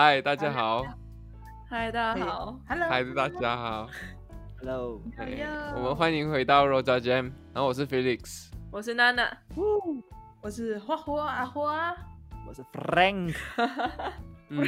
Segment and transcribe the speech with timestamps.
[0.00, 0.84] 嗨，大家好，
[1.68, 3.90] 嗨，大家好，Hello，嗨，大家好
[4.60, 5.02] ，Hello，
[5.74, 9.28] 我们欢迎回到 Roja Jam，然后我是 Felix，我是娜娜。
[10.40, 11.96] 我是花花阿花，
[12.46, 13.34] 我是 Frank。
[14.50, 14.64] 嗯，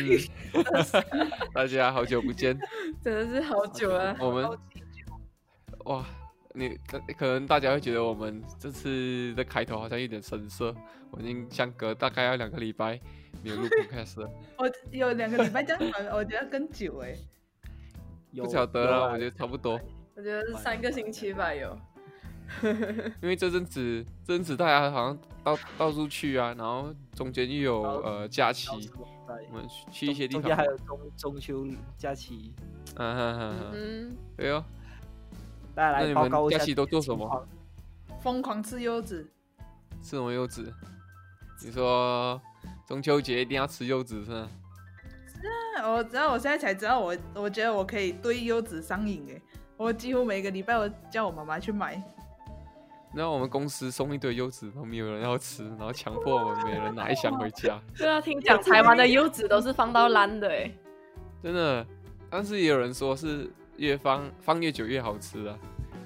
[1.54, 2.58] 大家好久不见，
[3.00, 4.16] 真的是好久啊！
[4.18, 4.50] 我们
[5.84, 6.04] 哇，
[6.54, 10.74] 你可可能大家会觉得我们这次的开头好像有点生涩，
[11.10, 12.98] 我已经相隔大概要两个礼拜
[13.42, 17.14] 没有录 podcast 了，我有两个礼拜这样短，我觉得更久哎。
[18.32, 19.72] 有不晓得了，我觉得差不多，
[20.14, 21.76] 我觉得是三个星期吧，有。
[23.22, 28.68] 因为这阵子这阵子大家好像到到处去啊，然后中间又有呃假期，
[29.48, 31.64] 我们去一些地方中间还，有中中秋
[31.96, 32.52] 假期，
[32.96, 34.64] 嗯哼哼哼，嗯，对哦，
[35.80, 37.48] 大家那你来报告一下们假期都做什么？
[38.20, 39.26] 疯狂吃柚子，
[40.02, 40.70] 吃什么柚子？
[41.64, 42.38] 你说
[42.86, 44.48] 中秋节一定要吃柚子是吗？
[45.26, 49.40] 是啊我知道，我现在才知道我，我觉得我可以对柚子上瘾哎。
[49.78, 51.94] 我几乎每个礼拜我叫我妈妈去买，
[53.14, 60.70] 然后我们公司送一堆柚子，都没有人要吃，然后强迫我们每人拿一箱回家，对啊，听讲台湾的柚子都是放到烂的哎。
[61.42, 61.86] 真的。
[62.28, 63.50] 但是也有人说是
[63.80, 65.56] 越放放越久越好吃啊。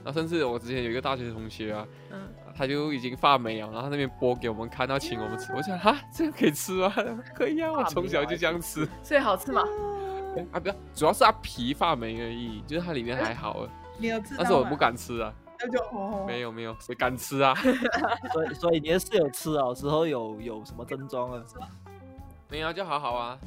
[0.05, 5.53] 然后甚至我之前有一个大学同学啊，嗯，他就已经发霉了，然后他那边剥给我们看，他请我们吃。
[5.55, 6.93] 我想哈，这个可以吃吗？
[7.35, 8.87] 可以啊，我从小就这样吃。
[9.03, 9.63] 所以好吃吗？
[10.53, 13.67] 啊，不要，主要是它皮发霉而已，就是它里面还好，
[13.99, 14.35] 你有吃？
[14.37, 15.33] 但是我不敢吃啊。
[15.61, 17.55] 那就哦，没有没有，谁敢吃啊？
[18.35, 21.43] 所以所以你的室友吃了之后有有什么症状啊？
[22.51, 23.39] 没有啊就好好啊，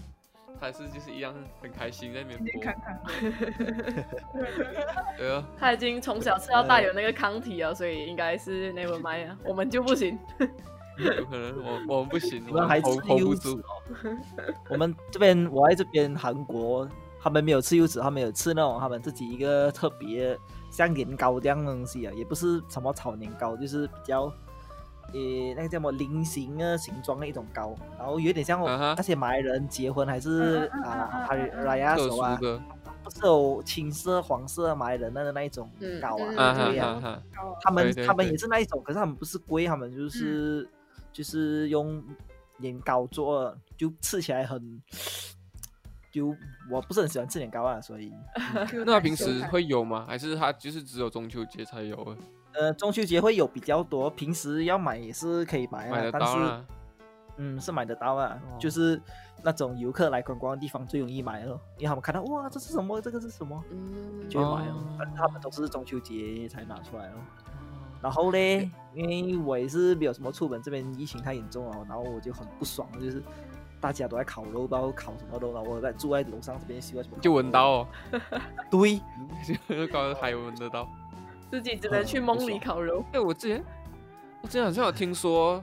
[0.60, 2.76] 他还是就是一样很开心在那边播看。
[2.82, 3.02] 看，
[5.18, 9.38] 对啊，他已经从小吃到大有那个抗体了，所以应该是 never mind 啊。
[9.46, 10.18] 我们就不行。
[10.98, 13.60] 有可能我我们不行， 我们还吃 hold hold 不柚子住。
[13.60, 13.64] 哦？
[14.70, 16.88] 我们这边我在这边韩国，
[17.22, 20.38] 他们没有吃柚子，他们有吃那种他们自己一个特别
[20.72, 24.32] 像年糕这样的东西啊，也不是什么炒年糕，就是比较。
[25.14, 25.20] 呃，
[25.56, 32.40] 那个叫什么菱形的形状的一种糕，然后有点像那些马来人结婚还是啊嗯嗯哈里拉亚特什么啊
[33.04, 37.22] 不是有青色、黄色马来人的那一种嗯糕嗯啊，对呀、
[37.62, 40.68] 他们他们也是那一种，可是他们不是龟，他们就是、
[41.14, 42.04] 就是用
[42.58, 44.82] 年糕做的，就吃起来很，
[46.12, 46.36] 就
[46.70, 48.12] 我不是很喜欢吃年糕啊，所以
[48.86, 50.04] 那平时会有吗？
[50.06, 52.12] 还是他就是只有中秋节才有啊？
[52.58, 56.64] 呃中秋节会有比较多，平时要买也是可以买啊，但是。
[57.40, 58.58] 嗯是买得到啊，哦。
[58.60, 59.00] 就是
[59.44, 64.96] 那种游客来观光的地方最容易买了，因为他们看到哇这是什么，这个是什么，嗯，就会买了，哦。
[64.98, 67.14] 但是他们都是中秋节才拿出来哦。
[68.02, 73.22] 然后嘞，因为我也是没有什么出门，这边疫情太严重了，然后我就很不爽，就是
[73.80, 77.88] 大家都在烤肉，不知道烤什么肉，然后我在住在楼上这边，喜欢什么就闻到哦，
[78.72, 78.98] 对，
[79.70, 80.88] 就刚刚还闻得到。
[81.50, 83.04] 自己只能去梦里烤肉。
[83.12, 83.64] 哎，我之前
[84.42, 85.62] 我之前好像有听说，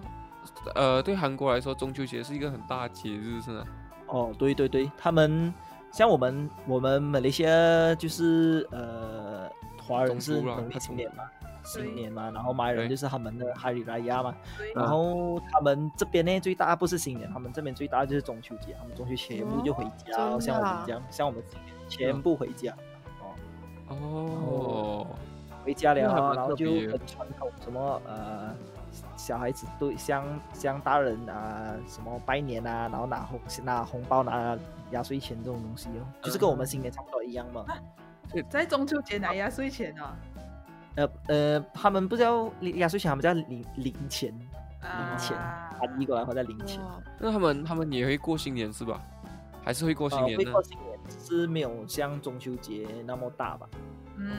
[0.74, 3.64] 呃，对韩国来说，中秋节是一个很大的节日，是吗？
[4.06, 5.52] 哦，对对对，他们
[5.90, 9.48] 像我们我们马来西亚就是呃
[9.86, 11.24] 华人是农历新年嘛，
[11.64, 14.34] 新年嘛，然后马来人就是他们的哈里拉亚嘛，
[14.74, 20.60] 然后他们这边呢最大不是新年，他们这边最大就是中秋节，他们中秋全部就回家，哦真的啊。
[20.60, 21.42] 像我们这样，像我们
[21.88, 22.74] 全部回家，
[23.88, 25.06] 哦，哦，
[25.64, 28.54] 回家了，啊然后就很传统，什么呃
[29.16, 34.56] 小孩子对向向大人啊、什么拜年啊，然后拿红拿红包拿
[34.90, 37.64] 压岁钱这种东西哦，就是跟我们新年差不多一样嘛。
[38.50, 40.16] 在中秋节拿压岁钱啊，
[40.96, 44.30] 呃呃，他们不叫压岁钱，他们叫零零钱，
[44.82, 45.36] 零钱
[45.78, 46.82] 翻译过来或者零钱。
[46.82, 49.00] 哇那他们他们也会过新年是吧？
[49.64, 50.44] 还是会过新呃，年呢？
[50.44, 53.66] 会过新年，只是没有像中秋节那么大吧。
[54.16, 54.30] 嗯，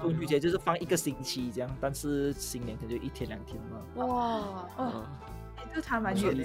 [0.00, 4.04] 中秋节就是放一个星期这样，但是新年可能就一天两天嘛。
[4.06, 5.04] 哇，哦，嗯，
[5.56, 6.44] 哎这差蛮远的，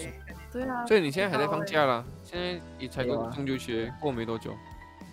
[0.51, 2.03] 对啊，所以你现在还在放假啦？
[2.23, 4.53] 现在也才过中秋节过没多久。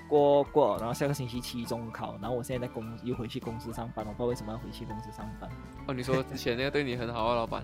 [0.08, 5.50] 过过，然后下个星期期中考，然后我现在在公又回去公司上班，我不知道为什么要回去公司上班，
[5.87, 7.62] 哦，你说之前那个对你很好啊，老板，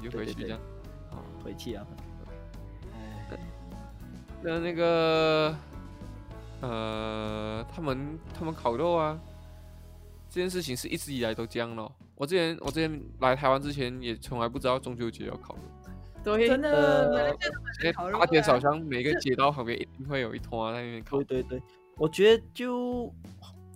[0.00, 0.58] 你就回去这样。
[1.10, 1.86] 哦，回去啊。
[2.94, 3.38] 哎，
[4.42, 5.54] 那那个，
[6.62, 9.18] 呃，他们他们烤肉啊，
[10.36, 11.90] 这件事情是一直以来都这样咯。
[12.14, 15.62] 我之前我之前来台湾之前也从来不知道中秋节要烤肉，
[16.22, 21.42] 对，真的，呃马来西亚都现在烤肉大街小啊巷每个街道旁边一定会有一坨在那边烤对。
[21.42, 21.62] 对对，
[21.96, 23.10] 我觉得就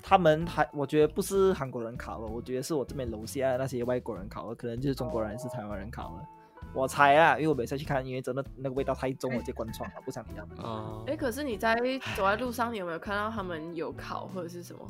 [0.03, 6.27] 他们还，我觉得不是韩国人烤的，我觉得是我这边楼下那些外国人烤的，可能就是中国人是台湾人烤的。
[6.75, 10.59] 我猜啊，因为我每次去看，因为真的那个味道太重，了直接关窗了，不想理他们。
[10.59, 11.75] 啊哎，可是你在
[12.15, 14.87] 走在路上，你有没有看到他们有烤或者是什么？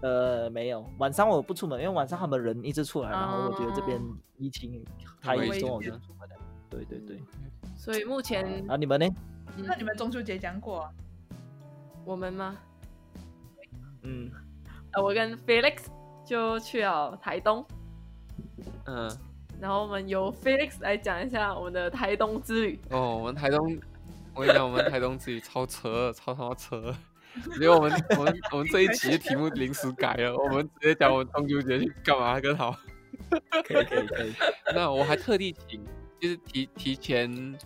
[0.00, 4.84] 呃，没有，晚上我不出门，因为晚上他们人一直出来，然后我觉得这边哦疫情
[5.20, 6.36] 太危严重，我险就不出门了。
[6.68, 7.22] 对对对，
[7.76, 9.06] 所以目前啊，你们呢？
[9.56, 10.90] 嗯那你们中秋节讲过啊？
[12.04, 12.56] 我们吗？
[14.02, 14.30] 嗯，
[14.92, 15.84] 呃，我跟 Felix
[16.26, 17.64] 就去了台东，
[18.86, 19.08] 嗯，
[19.60, 22.80] 然后我们由 Felix 来讲一下我们的台东之旅。
[22.90, 23.78] 哦，我们台东，
[24.34, 26.92] 我跟你讲，我们台东之旅超扯，超他妈扯。
[27.54, 32.76] 因为我们我们我们这一期的题目临时改了，我们直接讲我们中秋节去干嘛更好。
[33.64, 34.32] 可以可以可以。
[34.74, 35.82] 那我还特地请，
[36.20, 37.56] 就是提提前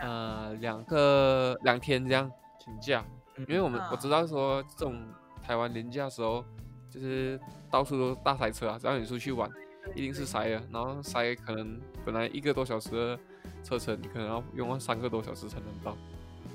[0.00, 3.04] 呃两个两天这样请假，
[3.36, 5.02] 因为我们我知道说这种
[5.42, 6.44] 台湾年假的时候，
[6.88, 7.38] 就是
[7.70, 9.50] 到处都大塞车啊，只要你出去玩，
[9.94, 13.18] 一定是塞的，然后塞可能本来一个多小时的
[13.62, 15.96] 车程，你可能要用到三个多小时才能到。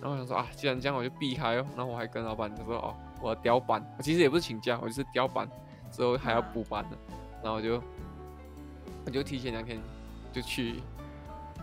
[0.01, 1.65] 然后我想说啊，既然这样，我就避开哦。
[1.75, 5.49] 然后我还跟老板就说哦，我要调班，我其实也不是请假，我就是调班，
[5.91, 6.97] 之后还要补班的。
[7.43, 7.81] 然后我就
[9.05, 9.79] 我就提前两天
[10.31, 10.81] 就去，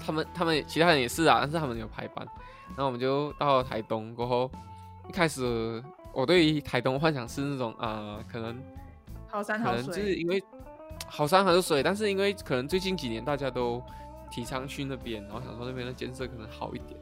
[0.04, 2.26] 他们他们其他人也是啊，但是他们有排班。
[2.69, 4.50] 然后我们就到了台东过后，
[5.08, 5.82] 一开始
[6.12, 8.56] 我对于台东幻想是那种啊、可能
[9.28, 10.42] 好山好可能就是，因为
[11.06, 13.82] 好山好水，但是因为可能最近几年大家都
[14.31, 16.98] 提倡去那边，然后想说那边的建设可能好一点。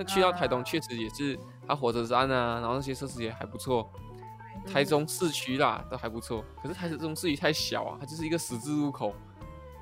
[0.00, 1.38] 那去到台东啊确实也是，
[1.68, 3.90] 它火车站啊，然后那些设施也还不错。
[4.66, 9.14] 台中市区啦都还不错，可是台中市区太小啊，它就是一个十字路口，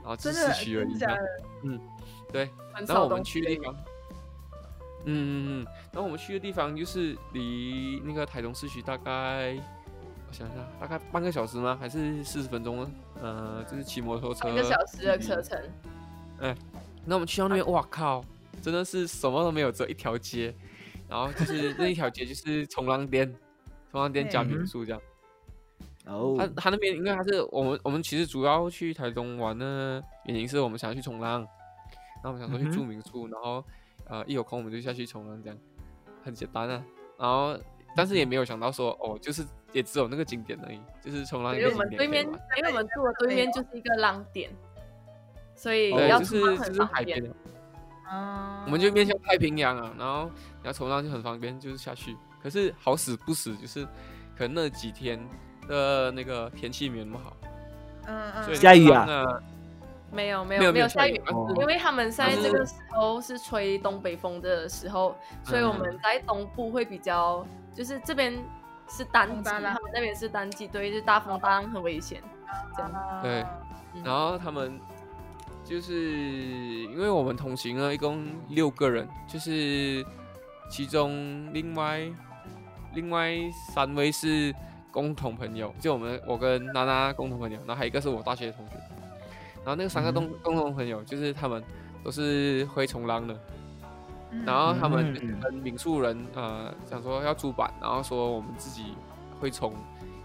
[0.02, 0.90] 然后就是市区而已。
[0.90, 1.80] 真的假的？
[2.32, 3.74] 对，很然后我们去的地方，
[5.04, 5.30] 嗯嗯
[5.62, 9.56] 嗯，然后我们去的地方就是离那个台中市区大概，
[10.28, 11.76] 我想想，大概半个小时吗？
[11.80, 12.90] 还是四十分钟呢？
[13.20, 15.60] 呃，就是骑摩托车一个小时的车程，
[17.04, 18.22] 那我们去到那边，哇靠，
[18.60, 20.54] 真的是什么都没有，只有一条街，
[21.08, 23.32] 然后就是那一条街就是冲浪店，
[23.90, 25.00] 冲浪店加民宿这样。
[26.06, 31.40] 哦他他那边因为他是我们我们其实主要去台东玩的原因是我们想要去冲浪，
[32.22, 33.62] 然后我们想说去住民宿，然后
[34.06, 35.58] 呃一有空我们就下去冲浪，这样
[36.24, 36.82] 很简单啊。
[37.18, 37.58] 然后
[37.94, 42.24] 但是也没有想到说哦，就是也只有那个景点而已，就是冲浪一因为我们对面。
[42.24, 44.50] 因为我们住的对面就是一个浪点，
[45.54, 46.88] 所以对，要就是很就是方便。
[46.88, 47.30] 海边的，
[48.10, 50.30] 嗯，我们就面向太平洋啊，然后
[50.62, 52.16] 你要冲浪就很方便，就是下去。
[52.42, 53.84] 可是好死不死，就是
[54.36, 55.18] 可能那几天
[55.66, 57.36] 的那个天气没有那么好，
[58.06, 59.06] 嗯嗯，所以下雨啊？
[60.10, 61.20] 没有没没有有没有下雨。
[61.58, 65.14] 因为他们在这个时候是吹东北风的时候，
[65.44, 68.32] 所以我们在东部会比较，就是这边
[68.88, 72.22] 是单季，风大浪他们那边是单季，对，就是大风大浪很危险。
[72.74, 72.90] 这样。
[72.90, 73.44] 啊对。
[73.92, 74.02] 嗯。
[74.02, 74.80] 然后他们
[75.68, 75.94] 就是
[76.84, 80.02] 因为我们同行了一共六个人，就是
[80.70, 82.00] 其中另外
[82.94, 83.36] 另外
[83.74, 84.54] 三位是
[84.90, 88.76] 共同朋友，就我们我跟娜娜共同朋友，然后还有一个是我大学的同学。
[89.56, 91.62] 然后那个三个共共同朋友，就是他们
[92.02, 93.38] 都是会冲浪的，
[94.30, 95.12] 嗯然后他们
[95.42, 98.94] 跟民宿人呃想说要租板，然后说我们自己
[99.38, 99.74] 会冲，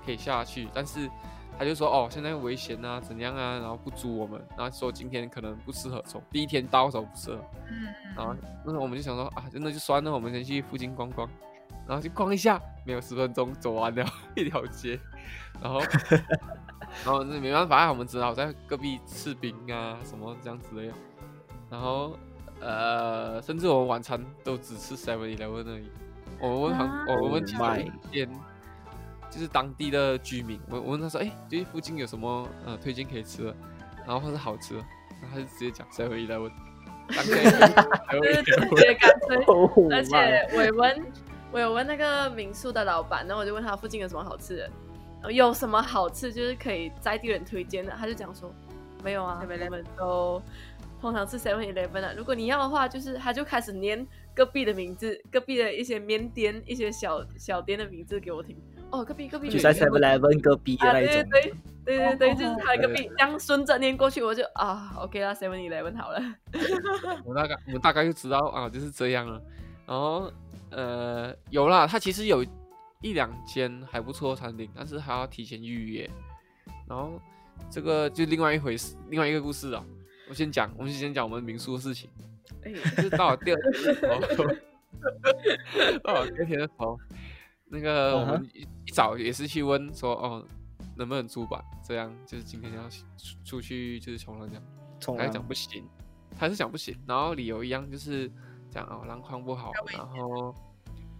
[0.05, 1.09] 可以下去，但是
[1.57, 8.35] 他就说哦现在危险啊怎样啊，然后不租我们，然后说今天可能不适合从，第一天到的时候不适合，嗯然后
[8.65, 11.29] 那时候我们就想说啊真的就算了，我们先去附近逛逛，
[11.87, 14.99] 然后就逛一下，没有十分钟走完了 一条街，
[15.61, 15.79] 然后
[17.05, 20.93] 然后那没办法，我们只好在隔壁吃饼啊什么这样子的，
[21.69, 22.17] 然后
[22.59, 25.89] 呃，甚至我们晚餐都只吃 Seven Eleven 而已。
[26.39, 27.05] 我们问啊。
[27.05, 28.29] 旁，我们问其中 Oh 一间
[29.33, 33.55] 就是当地的居民，我我问他说，哎，这附近有什么呃推荐可以吃的，
[34.05, 34.79] 然后或是好吃的，
[35.19, 36.51] 然后他就直接讲 Seven Eleven。
[37.07, 37.43] 当天
[38.43, 39.37] 就是直接干脆。
[39.47, 41.05] 哦而且我也问，
[41.51, 48.53] 我有问那个民宿的老板，然后我就问他附近有什么好吃的，有什么好吃就是可以在地人推荐的，他就讲说
[49.03, 50.41] 没有啊，7-Eleven 我们都
[51.01, 52.13] 通常是 Seven Eleven 的。
[52.15, 58.55] 如果你要的话，就是他就开始念隔壁的名字，隔壁的一些面店、一些小小店的名字给我听。
[58.93, 61.29] 哦，隔壁隔壁就在 Seven Eleven 隔壁的啊，那一种。
[61.31, 61.51] 对对
[61.83, 66.21] 对对对对，就是他隔壁，这样顺着念过去，我就啊，OK 啦，Seven Eleven 好了。
[67.25, 69.41] 我大概我大概就知道啊，就是这样了。
[69.87, 70.31] 然后
[70.69, 72.45] 呃，有啦，它其实有
[73.01, 76.09] 一两间还不错的餐厅，但是还要提前预约。
[76.87, 77.19] 然后
[77.71, 79.83] 这个就另外一回事，另外一个故事啊。
[80.29, 82.09] 我先讲，我们先讲我们民宿的事情。
[82.63, 84.45] 哎，就是到了第二天的时候，
[86.03, 86.97] 到了第二天的时候，
[87.73, 90.45] 那个我嗯们一一早也是去问说，哦，
[90.95, 91.59] 能不能租吧？
[91.83, 94.63] 这样就是今天要出出去就是冲浪这样。
[94.63, 95.83] 他就冲浪讲不行，
[96.37, 98.31] 他是讲不行，然后理由一样就是
[98.69, 100.55] 讲哦浪况不好，然后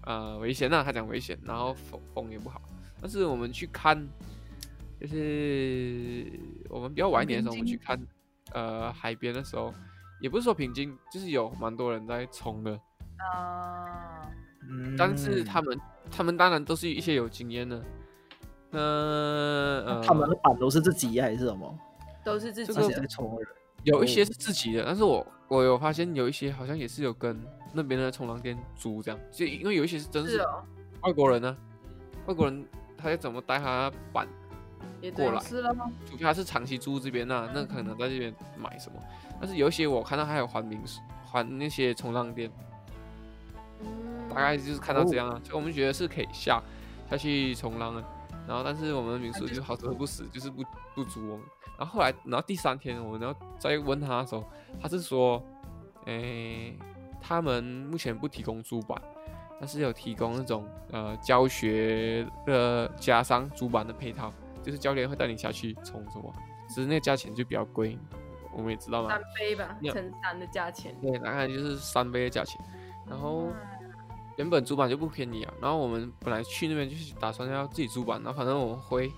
[0.03, 2.62] 呃危险呐，他讲危险，然后风风也不好。
[3.01, 4.07] 但是我们去看，
[5.01, 6.31] 就是
[6.69, 8.00] 我们比较晚一点的时候，我们去看
[8.51, 9.74] 呃海边的时候，
[10.22, 12.79] 也不是说平静，就是有蛮多人在冲的。
[13.17, 14.29] 啊，
[14.70, 14.96] 嗯。
[14.98, 15.79] 但是他们
[16.12, 17.82] 他们当然都是一些有经验的。
[18.72, 21.77] 那呃，他们的板都是自己还是什么？
[22.24, 23.48] 都是自己的在冲人
[23.84, 27.39] 有一些是自己的，但是我我有发现有一些好像也是有跟
[27.74, 30.41] 那边的冲浪店租这样，就因为有一些是真是
[31.01, 31.55] 外国人呢、
[32.25, 32.65] 外国人
[32.98, 34.25] 他要怎么带他板，
[35.13, 35.41] 过来
[36.20, 38.98] 他是长期租这边那、那可能在这边买什么，
[39.39, 42.63] 但是有一些我看到还有还民宿还那些冲浪店，嗯
[44.33, 46.61] 大概就是看到这样啊，所以我们觉得是可以下
[47.09, 48.03] 下去冲浪的。
[48.47, 50.63] 然后，但是我们的民宿就好死不死，就是不
[50.93, 51.45] 不租我们。
[51.77, 54.43] 然后后来，然后第三天我们要再问他的时候，
[54.81, 55.41] 他是说，
[56.05, 56.77] 诶，
[57.21, 59.01] 他们目前不提供租板，
[59.59, 66.33] 但是有提供那种呃教学的加上租板的配套，就是教练会带你下去冲什么，
[66.67, 67.97] 只是那个价钱就比较贵，
[68.51, 70.93] 我们也知道嘛三，杯吧，乘三的价钱。
[71.01, 72.59] 对，大概就是三倍的价钱。
[73.09, 73.47] 然后
[74.37, 79.11] 原本主板就不便宜啊，然后我们本来去那边就是打算要自己主板，然后反正我们会，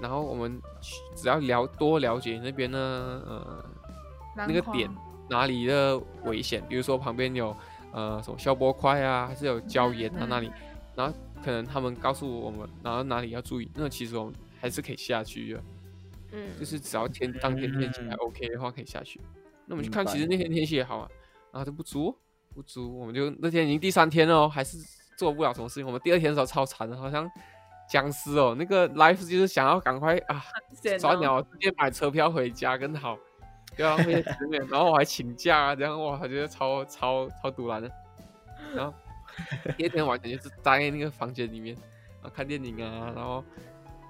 [0.00, 2.78] 然后我们去只要了多了解那边呢
[3.26, 3.64] 呃
[4.36, 4.90] 那那个点
[5.28, 7.54] 哪里的危险，比如说旁边有
[7.92, 10.50] 呃什么消波块啊，还是有礁岩啊那里，
[10.94, 11.14] 然后
[11.44, 15.62] 可能他们告诉我们，然后哪里要注意，那其实我们还是可以下去的，
[16.32, 18.18] 嗯，就是只要天当天天气还嗯。
[18.20, 19.20] OK 的话可以下去。
[19.66, 21.08] 那我们去看，其实那天天气也好啊，
[21.52, 22.16] 然后就不租
[22.54, 24.78] 不足，我们就那天已经第三天了哦，还是
[25.16, 25.86] 做不了什么事情。
[25.86, 27.30] 我们第二天的时候超惨的，好像
[27.88, 33.16] 僵尸哦，那个 life 就是想要赶快啊闲哦早鸟直接买车票回家更好，
[33.76, 34.66] 不要浪费时间。
[34.68, 37.90] 然后我还请假啊，这样哇，我觉得超超超堵然的。
[38.74, 38.94] 然后
[39.76, 41.74] 第二天晚上就是待在那个房间里面，
[42.20, 43.44] 然后看电影啊，然后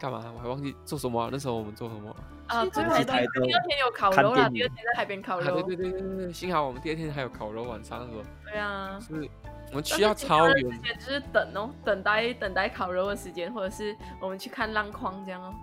[0.03, 2.11] 干嘛我还忘记做什么啊、那时候我们做什么
[2.49, 5.63] 啊、啊，最后其实第台都第二天有烤肉啦，第二天在海边烤啊，肉。
[5.63, 9.31] 对对对对对，幸好我们第二天还有烤肉，晚上的时候对啊，是我们
[9.75, 15.55] 但去到是其他的超远时，间就是等哦，等待等待烤肉的时间，或者是我们去看浪框这样哦。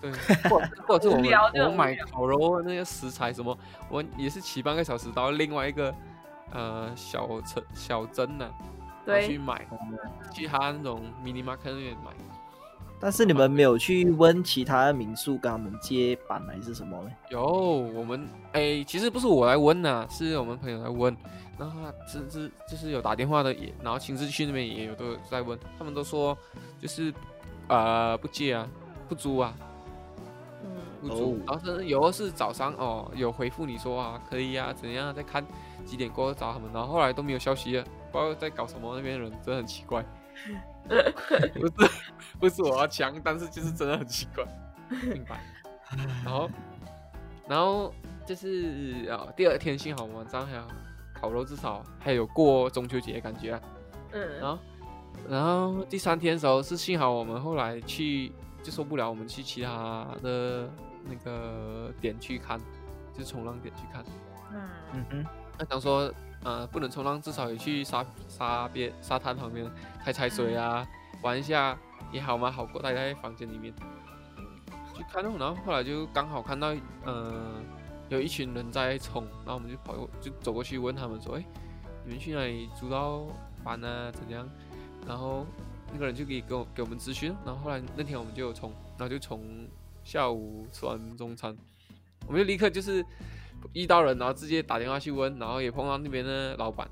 [0.00, 0.10] 对，
[0.50, 3.56] 或者或者是我们我们买烤肉那些食材什么，
[3.88, 5.94] 我们也是骑半个小时到另外一个
[6.50, 8.50] 呃小城小镇呢、
[9.04, 9.64] 然后去，买，
[10.32, 12.10] 去他那种 mini market 那边买。
[13.00, 17.10] 但是你们没有去问其他民宿跟他们借板还是什么呢？
[17.30, 21.16] 有我们哎，其实不是我来问呐、是我们朋友来问，
[21.56, 26.36] 然后他甚至就是有打电话的也，然后亲自去那边也有都有在问，他们都说
[26.80, 27.14] 就是
[27.68, 28.68] 呃不借啊，
[29.08, 29.54] 不租啊，
[30.64, 35.44] 嗯，不租，哦然后甚至有的是早上哦有回复你说啊可以啊怎样再看
[35.84, 40.04] 几点过后找他们，然后后来都没有消息了，不知道在搞什么，那边人真的很奇怪，
[41.54, 41.90] 不是
[42.40, 44.44] 不是我要强，但是就是真的很奇怪，
[45.04, 45.40] 明白。
[46.24, 46.50] 然后
[47.46, 47.92] 然后
[48.26, 50.62] 就是啊第二天幸好晚上还有
[51.14, 53.60] 烤肉，至少还有过中秋节的感觉啊。
[54.12, 54.58] 嗯，然后，
[55.28, 60.68] 然后第三天的时候是幸好我们后来去就受不了，我们去其他的
[61.04, 62.58] 那个点去看，
[63.12, 64.04] 就是冲浪点去看。
[64.52, 65.26] 嗯，嗯哼，
[65.58, 66.12] 那想说，
[66.44, 69.70] 呃，不能冲浪，至少也去沙沙边沙滩旁边
[70.04, 70.86] 踩踩水啊，
[71.22, 71.76] 玩一下
[72.12, 73.74] 也好嘛，好过待在房间里面
[74.94, 75.32] 去看哦。
[75.38, 77.60] 然后后来就刚好看到，呃，
[78.08, 81.44] 有一群人在冲，然后我们就跑过就走过去问他们说，哎，
[82.04, 83.26] 你们去哪里租到
[83.64, 84.10] 班啊？
[84.12, 84.48] 怎样？
[85.06, 85.46] 然后
[85.92, 89.66] 那个人就可以给我给我们咨询，然后后来那天我们就有冲，然后就从
[90.04, 91.56] 下午吃完中餐，
[92.26, 93.04] 我们就立刻就是
[93.72, 96.88] 遇到人，然后直接打电话去问，然后也碰到那边的老板，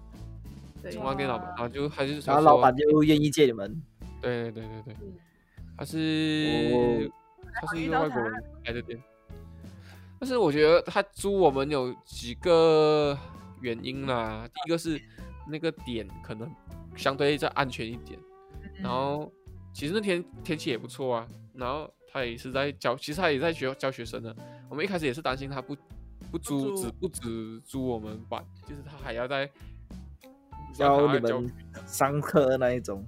[0.82, 0.92] 对。
[0.92, 3.82] 冲浪店老板，然后就他就说然后老板就愿意借你们。
[4.20, 4.96] 对对对对对。
[5.02, 5.14] 嗯，
[5.78, 7.10] 他是、
[7.54, 8.98] 他是一个外国人开的店，
[10.18, 13.16] 但是我觉得他租我们有几个
[13.60, 15.00] 原因啦，第一个是
[15.46, 16.50] 那个点可能
[16.96, 18.18] 相对再安全一点，
[18.82, 19.30] 然后
[19.72, 24.34] 其实那天天气也不错啊，然后他也是在教，其实他也在学教学生的，
[24.70, 25.76] 我们一开始也是担心他不
[26.30, 29.50] 不租，只不只租我们班，就是他还要在
[30.74, 31.52] 教你们
[31.86, 33.04] 上课那一种。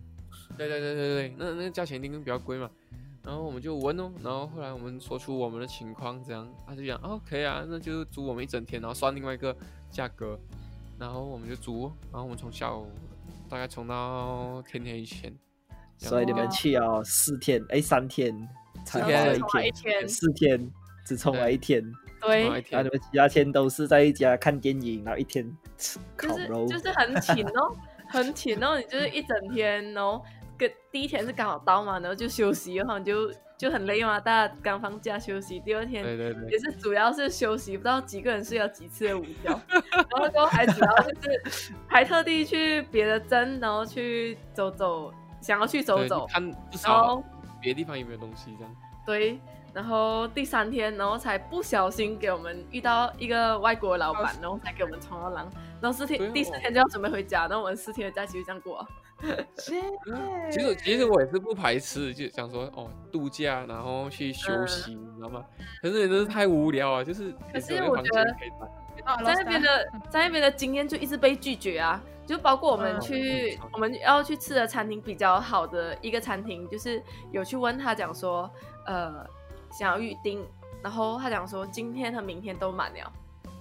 [0.57, 2.71] 对对对对对，那那个价钱一定比较贵嘛。
[3.25, 9.55] 然后我们就问哦，然后后来我们说出我们的情况，这样他就讲哦可以啊，那就租我们一整天，然后算另外一个
[9.91, 10.39] 价格，
[10.99, 12.89] 然后我们就租，然后我们从下午
[13.49, 15.31] 大概从到天黑以前，
[15.99, 18.49] 所以你们去哦四天，哎三天，
[18.87, 20.71] 才了一天，天四天
[21.05, 21.85] 只充了一天，
[22.21, 25.45] 对，一天然后你们其他天都是在一家看电影，然后一天
[25.77, 27.77] 吃就是烤肉，就是很勤哦，
[28.09, 30.25] 很勤哦，你就是一整天，然后
[30.57, 36.05] 跟第一天是刚好到嘛，然后就休息，然后你就就很累嘛，大家刚放假休息，第二天
[36.49, 39.51] 也，是主要是休息，不知道几个人睡了几次的午觉，
[39.95, 47.25] 然后之后还主要就是还特地去别的镇，然后去走走，想要去走走，看至然少后
[47.61, 48.77] 别的地方有没有东西这样。
[49.05, 49.41] 对，
[49.79, 55.49] 然后第三天，然后才不小心给我们遇到一个外国老板，然后才给我们冲到浪，
[55.81, 56.33] 然后四天哦。
[56.35, 58.79] 第四天就要准备回家，然后我们四天的假期就这样过。
[58.79, 58.89] 啊。
[59.57, 64.67] 其实其实我也是不排斥，就想说哦度假，然后去休嗯。
[64.67, 65.45] 息，你知道吗？
[65.81, 68.25] 可是真的是太无聊啊，就是可是我觉得
[69.25, 78.51] 在那边的在那边的经验就一直被拒绝啊，就包括我们嗯去、嗯我们要去吃的餐厅比较好的一个餐厅，就是有去问他讲说，
[78.87, 79.25] 呃，
[79.71, 80.45] 想要预定，
[80.83, 83.13] 然后他讲说今天和明天都满了。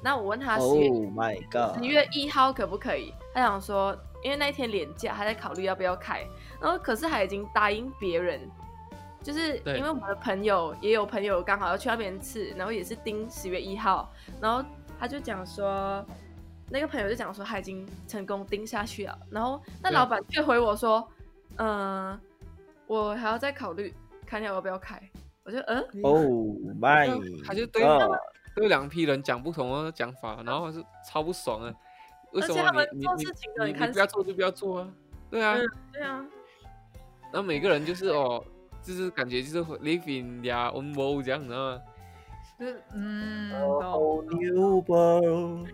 [0.04, 1.84] 那我问他十月 Oh my 十 god！
[1.84, 3.14] 月一号可不可以？
[3.34, 6.24] 他想说，因为那一天连假，他在考虑要不要开。
[6.62, 8.40] 然后可是他已经答应别人，
[9.24, 14.10] 就是因为我们的朋友也有朋友刚好要去那边吃，然后也是盯十月一号，
[14.40, 14.64] 然后
[15.00, 16.06] 他就讲说，
[16.70, 21.06] 那个朋友就讲说他已经成功盯下去了，然后那老板却回我说，
[21.58, 22.18] 嗯、
[22.86, 23.94] 我还要再考虑，
[24.26, 25.02] 看一下要不要开。
[25.48, 26.26] 我就嗯，Oh
[26.78, 27.46] my！
[27.46, 27.82] 他就对
[28.54, 31.74] 对两批人讲不同的讲法，然后是超不爽啊！
[32.34, 34.90] 为什么你你你不要做就不要做啊？
[35.32, 36.26] 对啊，嗯对啊，
[37.32, 38.44] 然后每个人就是哦，
[38.84, 41.82] 就是感觉就是 live in their own world 这样，你知道吗？
[42.60, 45.70] 就是嗯 whole new world。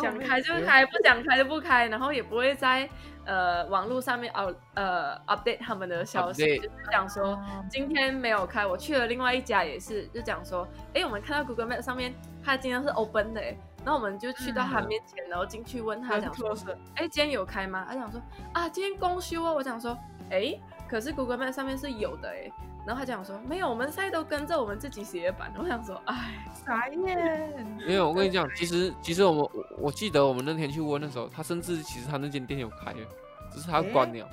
[0.00, 2.88] 想开就开，不想开就不开，然后也不会在
[3.28, 13.54] 呃网络上面哦呃 update 他们的消息 Update 就是讲说哦今天没有开，我去了另外一家也是，就讲说，哎，我们看到 Google Map 上面它今天是 open 的，哎，
[13.84, 16.56] 然后我们就去到他嗯面前，然后进去问他很讲说
[16.96, 17.86] 哎，今天有开吗？
[17.88, 18.20] 他讲说
[18.54, 19.96] 啊，今天公休哦，我讲说，
[20.30, 20.58] 哎，
[20.88, 22.50] 可是 Google Map 上面是有的，哎。
[22.88, 25.52] 然后他讲说没有，我们现在都跟着我们自己写的版。
[25.58, 33.00] 我想说，哎，傻眼，没有，我跟你讲，其实其实我们我我记得我们那天去问的时候，他甚至其实他那间店有开的，
[33.52, 34.26] 只是他关了。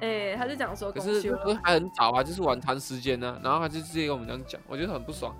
[0.00, 5.32] 哎，他就讲说可是还很早啊，就是晚餐时间呢、然后他就直接跟我们这样讲，我觉得很不爽。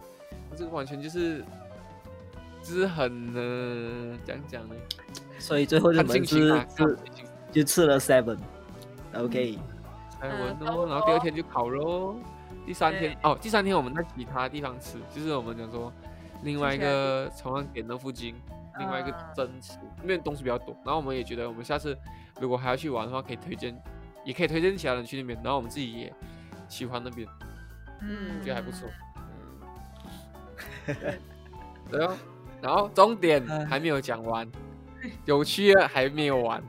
[0.57, 1.45] 这个完全就是，
[2.63, 4.77] 就是很呃，怎样讲呢？
[5.41, 6.97] 所以最后你看们是心情啊，是。
[7.51, 8.39] 就吃了 seven。
[9.15, 9.59] OK，
[10.21, 12.15] 才嗯闻哦，然后第二天就烤肉，
[12.65, 15.93] 第三天哦，第三天我们在其他地方吃，就是我们讲说
[16.43, 18.35] 另外一个同样点的附近，
[18.79, 21.97] 另外一个啊真吃，那边东西比较多，然后我们也觉得我们下次
[22.41, 23.77] 如果还要去玩的话，可以推荐，
[24.25, 26.13] 也可以推荐其他人去那边，然后我们自己也
[26.69, 27.29] 喜欢那边，
[28.01, 28.43] 嗯。
[28.43, 28.89] 觉得还不错。
[31.91, 32.17] 对哦，
[32.61, 34.51] 然后终点还没有讲完，
[35.27, 36.63] 有趣的还没有完，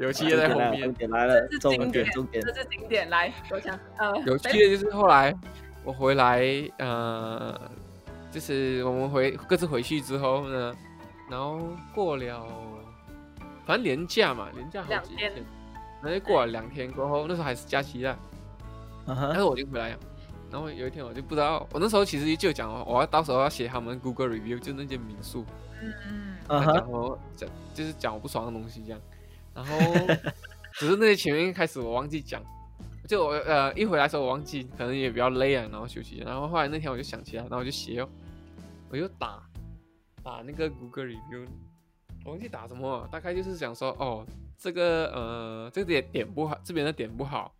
[0.00, 0.92] 有趣的在后面重。
[0.94, 2.54] 点来了，这是重经典点重点这。
[2.54, 5.34] 是经典，来，我想，呃，有趣的就是后来
[5.84, 6.42] 我回来，
[6.78, 7.60] 呃，
[8.30, 10.74] 就是我们回各自回去之后呢，
[11.30, 11.60] 然后
[11.94, 12.46] 过了，
[13.66, 15.44] 反正年假嘛，年假好几天天，
[16.02, 18.16] 然后就过了两天过后，那时候还是假期啊，
[19.06, 19.98] 嗯哼但是我就回来了。
[20.50, 25.44] 然后有一天我就不知道，我那时候其实就讲哦，我要到时候要写他们 Google review，就那间民宿，
[25.80, 29.00] 嗯嗯讲，我讲就是讲我不爽的东西这样，
[29.60, 30.06] 然后
[30.74, 32.42] 只是那些前面一开始我忘记讲，
[33.06, 38.08] 就我呃一回来的时候我忘记，可能也比较累啊，然后休息，然后后来那天我就想起来，然后我就写哦，
[38.88, 39.42] 我就打
[40.22, 41.46] 打那个 Google review，
[42.24, 47.54] 我忘记打什么了，大概就是想说哦这个呃这个点点不好，这边的点不好，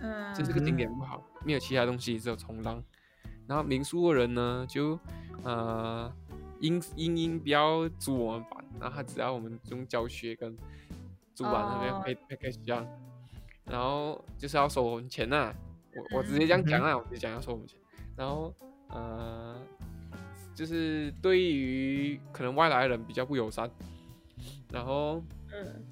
[0.00, 2.82] 嗯，就这个景点不好，没有其他东西，只有冲浪。
[3.46, 4.98] 然后民宿的人呢，就
[5.44, 6.12] 呃
[6.60, 10.56] 英英英标租我们吧，然后他只要我们用教学跟
[11.36, 12.02] 租完那边哦。
[12.04, 12.84] 配 package 这样，
[13.66, 15.54] 然后就是要收我们钱呐、
[15.94, 17.78] 我我直接这样讲啊，我直接讲要收我们钱。
[18.16, 18.52] 然后
[18.88, 19.60] 呃，
[20.54, 23.70] 就是对于可能外来的人比较不友善，
[24.72, 25.22] 然后
[25.52, 25.84] 嗯，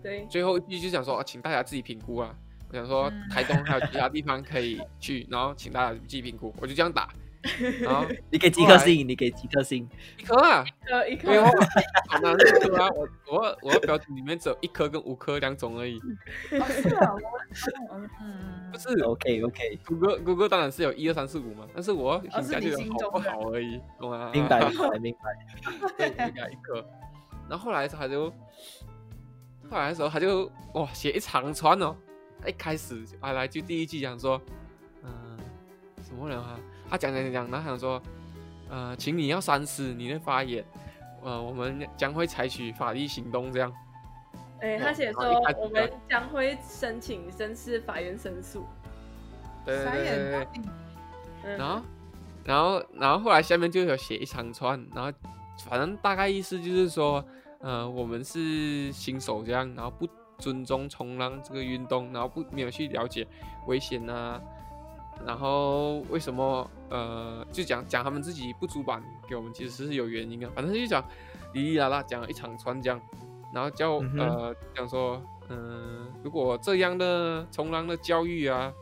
[0.00, 2.34] 对，最后一句就想说，啊请大家自己评估啊。
[2.68, 3.28] 我想说嗯。
[3.28, 7.12] 台东还有其他地方可以去，然后请大家自己评估，我就这样打，
[7.82, 9.06] 然后你给几颗星？
[9.08, 9.88] 你给几颗星？
[10.18, 11.50] 一颗啊，呃，一没有颗，
[12.08, 12.36] 好难一
[12.68, 15.98] 颗啊，我 我我的标准里面只有一颗跟五颗两种而已，
[16.52, 24.30] 哦是啊，我嗯嗯不是 OK OK，Google Google 当然是有一二三四五嘛，但是我评价就有好不好而已，懂吗？
[24.32, 25.88] 明白明白明白。
[25.98, 26.84] 对，我就给他一颗。
[27.48, 28.30] 然后后来他就，
[29.68, 31.94] 后来的时候他就哇写一长串哦，
[32.46, 34.40] 一开始啊来就第一句讲说，
[35.02, 35.36] 嗯、
[36.02, 36.58] 什么人啊？
[36.92, 38.02] 他讲讲讲讲，然后他想说，
[38.68, 40.62] 呃，请你要三思你的发言，
[41.22, 43.72] 呃，我们将会采取法律行动这样。
[44.60, 45.22] 哎，他写说
[45.58, 48.66] 我们将会申请 dân 事法院申诉。
[49.64, 50.46] 对对对对
[51.42, 51.56] 对。
[51.56, 51.82] 然后，
[52.44, 55.10] 然后，然后后来下面就有写一长串，然后
[55.64, 57.24] 反正大概意思就是说，
[57.60, 63.26] 呃，我们是新手这样，然后不尊重冲浪这个运动，然后不没有去了解
[63.66, 64.38] 危险啊，
[65.26, 70.48] 然后为什么呃，就讲讲他们自己不出版给我们，其实是有原因的。
[70.50, 71.02] 反正就讲
[71.52, 73.00] 哩哩啦啦讲了一长串这样。
[73.54, 78.72] 然后叫呃讲说，嗯，如果这样的从浪的教育啊，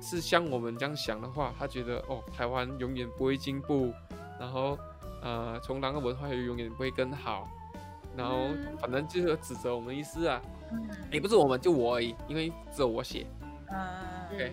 [0.00, 3.92] 是像我们这样想的话，他觉得哦，台湾永远不会进步，
[4.40, 4.76] 然后
[5.22, 7.48] 呃，从浪的文化也永远不会更好，
[8.16, 8.48] 然后
[8.80, 10.42] 反正就是指责我们意思啊，
[11.12, 13.24] 也不是我们就我而已，因为只有我写，
[13.70, 13.78] 嗯
[14.34, 14.52] ，OK，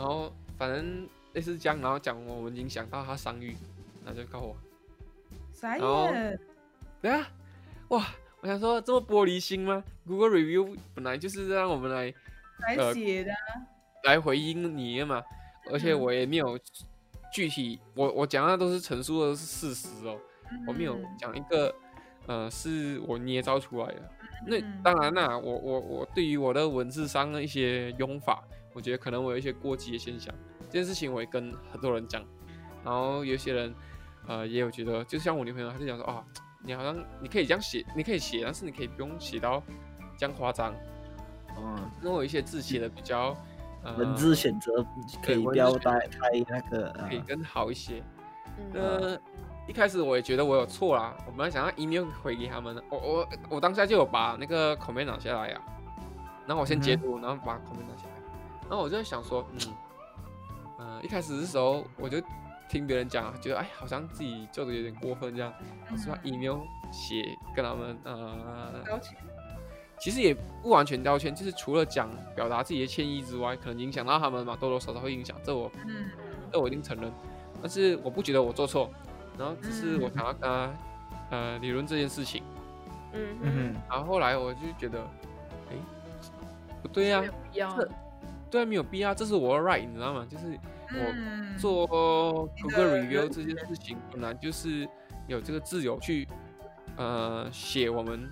[0.00, 3.54] 然后反正类似这样，然后讲我们影响到他商誉，
[4.02, 4.56] 那就告我，
[5.52, 6.40] 啥耶？
[7.02, 7.28] 对啊，
[7.88, 8.06] 哇！
[8.40, 12.14] 我想说，这么玻璃心吗？Google Review 本来就是让我们来
[12.60, 13.30] 来写的，
[14.04, 15.22] 来回应你的嘛。
[15.70, 16.58] 而且我也没有
[17.30, 20.18] 具体，我我讲的都是陈述的是事实哦，
[20.66, 21.74] 我没有讲一个
[22.26, 24.10] 呃是我捏造出来的。
[24.46, 30.34] 那当然啦，我我我对于我的文字上的一些用法，我觉得可能我有一些过激的现象。
[30.68, 32.24] 这件事情我也跟很多人讲，
[32.84, 33.74] 然后有些人
[34.26, 36.24] 呃也有觉得，就像我女朋友，她就讲说啊。
[36.62, 39.62] 你好像你可以这样写，你可以写，但是你可以不用写到
[40.18, 40.74] 这样夸张。
[41.56, 43.34] 嗯，因为有一些字写的比较，
[43.82, 44.84] 呃文字选择
[45.24, 48.02] 可以表达太那个，可以更好一些。
[48.74, 49.18] 呃，
[49.66, 55.58] 一开始我也觉得我有错啦，我本来想要 email 回给他们的，我我我当下就有把那个 comment 拿下来呀，
[56.46, 58.19] 然后我先截图，然后把 comment 拿下来，
[58.70, 59.58] 然后我就在想说，嗯，
[60.78, 62.22] 呃，一开始的时候我就。
[62.70, 65.52] 听别人讲，觉得哎，好像自己做的有点过分这样，
[65.98, 66.60] 是吧？email
[66.92, 68.72] 写跟他们呃，
[69.98, 75.36] 其实也不完全道歉，就是除了讲表达自己的歉意之外，可能影响到他们嘛，多多少少会影响。
[75.42, 75.68] 这我，
[76.52, 77.12] 这我一定承认。
[77.60, 78.88] 但是我不觉得我做错，
[79.36, 80.70] 然后只是我想要跟他
[81.32, 82.44] 呃理论这件事情。
[83.14, 83.74] 嗯嗯。
[83.88, 85.00] 然后后来我就觉得，
[85.70, 85.74] 哎，
[86.82, 87.24] 不对呀，
[88.50, 90.26] 对啊，没有必要，这是我的 right，你知道吗？
[90.28, 90.58] 就是。
[90.92, 91.86] 我做
[92.60, 94.88] Google Review 这件事情，本来就是
[95.28, 96.26] 有这个自由去，
[96.96, 98.28] 呃，写我们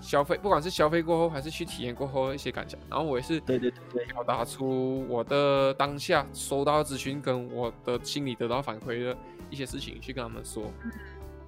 [0.00, 2.76] 消费，不管是消费过后还是去体验过后一些感想。
[2.90, 9.16] 然后我也是对对对表达出我的当下收到咨询跟我的心里得到反馈的
[9.48, 10.64] 一些事情去跟他们说。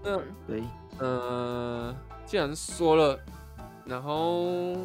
[0.04, 0.62] 那对，
[1.00, 1.92] 呃，
[2.24, 3.18] 既然说了，
[3.84, 4.76] 然后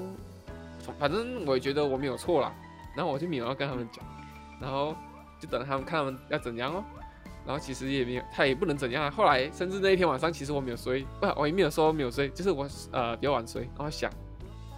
[0.98, 2.52] 反正我也觉得我没有错啦，
[2.96, 4.04] 然后我就没有要跟他们讲，
[4.60, 4.96] 然后。
[5.40, 6.82] 就等他们看他们要怎样哦，
[7.46, 9.12] 然后其实也没有，他也不能怎样啊。
[9.12, 14.10] 后来甚至那一天晚上，其实我没有睡，不，我也没有说没有睡，就是我呃比较晚睡，然后想，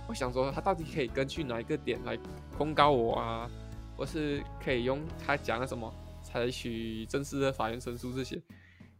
[0.10, 2.18] 我想说他到底可以根据哪一个点来
[2.58, 3.48] 控告我啊，
[3.96, 8.42] 或是可以用他讲的什么采取正式的法院申诉这些，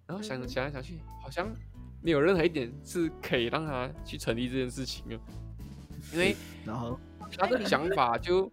[0.06, 1.52] 然后想想来想去，好像
[2.00, 5.20] 没有任何一点是可以让他去成立这件事情的，
[6.14, 7.00] 因为 然后
[7.36, 8.52] 他的想法就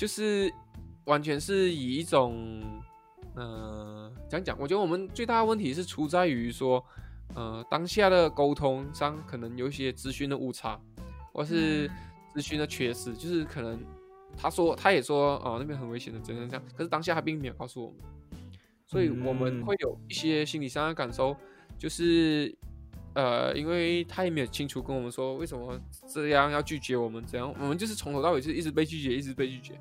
[0.00, 0.50] 就是。
[1.06, 2.62] 完全是以一种，
[3.34, 6.84] 呃，讲讲，我觉得我们最大的问题是出在于说，
[7.34, 10.78] 呃，当下的沟通上可能有一些资讯的误差，
[11.32, 11.90] 或是
[12.32, 13.82] 资讯的缺失，就是可能
[14.36, 17.98] 他说他也说，哦，那边很危险的，怎样怎样，可是当下他并没有告诉我们，
[18.86, 21.34] 所以我们会有一些心理上的感受，
[21.76, 22.54] 就是，
[23.14, 29.74] 呃，因为他也没有清楚跟我们说为什么这样要拒绝我们，这样我们就是从头到尾是一直被拒绝，一直被拒绝。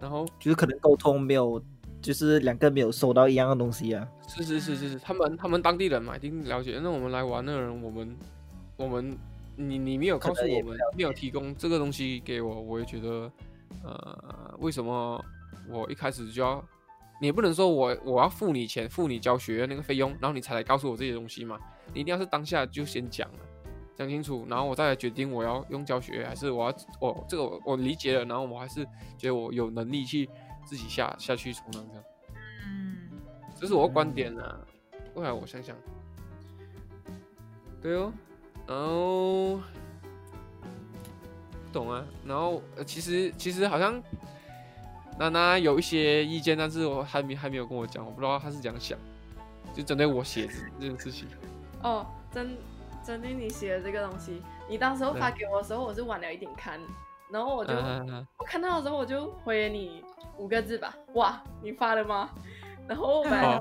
[0.00, 1.62] 然后就是可能沟通没有，
[2.00, 4.06] 就是两个没有收到一样的东西啊。
[4.26, 6.80] 是是是是是，他们他们当地人嘛，一定了解。
[6.82, 8.16] 那我们来玩的人，我们
[8.76, 9.16] 我们
[9.54, 13.30] 你你没有告诉我们，没有提供这个东西给我，我也觉得，
[13.84, 15.24] 呃，为什么
[15.68, 16.64] 我一开始就要？
[17.22, 21.56] 你也不能说我我要付你钱，付你交学院那个费用，然后你才来告诉我这些东西嘛？
[21.94, 23.38] 你一定要是当下就先讲了，
[23.94, 28.84] 讲清楚，然后我再来决定我要用教学还是我要我这个我我理解了，然后我还是
[29.16, 30.28] 觉得我有能力去
[30.66, 32.04] 自己下下去冲浪这样。
[32.66, 33.08] 嗯，
[33.54, 34.58] 这是我的观点啊。
[35.14, 35.76] 后来我想想，
[37.80, 38.12] 对哦，
[38.66, 39.60] 然后
[41.72, 44.02] 懂啊，然后呃其实其实好像
[45.18, 48.98] 娜娜有一些意见，但是我还没还没有跟我讲，我不知道他是怎样想，
[49.74, 51.28] 就针对我写的这件事情。
[51.82, 52.56] 哦，针。
[53.04, 56.78] 针对你写的这个东西，你当时候发给我的时候，我是晚了一点看，
[57.32, 57.74] 然后我就
[58.36, 60.04] 我看到的时候，我就回你
[60.38, 62.30] 五个字吧，哇，你发了吗？
[62.86, 63.60] 然后我本来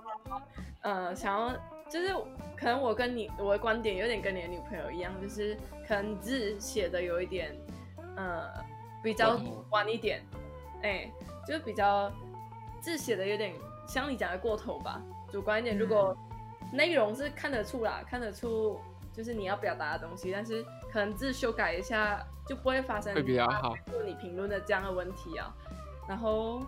[0.84, 1.52] 呃想要，
[1.90, 2.14] 就是
[2.56, 7.58] 可能我跟你我的观点有点跟你的女朋友一样，就是可能字写的有一点
[8.16, 8.44] 呃
[9.02, 10.24] 比较过头主观一点，
[10.84, 11.12] 哎、
[11.48, 12.12] 就比较
[12.80, 13.54] 字写的有点
[13.88, 15.02] 像你讲的过头吧，
[15.32, 15.78] 主观一点。
[15.78, 16.16] 如果
[16.72, 18.80] 内容是看得出啦，看得出
[19.14, 25.54] 就是你要表达的东西，但是可能字修改一下就不会发生会比较好就你评论的这样的问题啊。
[26.08, 26.62] 然后